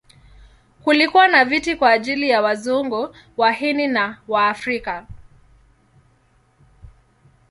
Kulikuwa 0.83 1.27
na 1.27 1.45
viti 1.45 1.75
kwa 1.75 1.91
ajili 1.91 2.29
ya 2.29 2.41
Wazungu, 2.41 3.15
Wahindi 3.37 3.87
na 3.87 4.17
Waafrika. 4.27 5.07